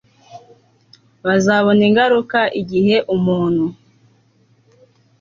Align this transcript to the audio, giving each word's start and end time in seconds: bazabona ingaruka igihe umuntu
bazabona 1.25 1.81
ingaruka 1.89 2.39
igihe 2.61 2.95
umuntu 3.15 3.65